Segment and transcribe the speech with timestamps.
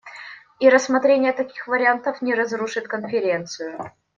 [0.59, 3.93] И рассмотрение таких вариантов не разрушит Конференцию.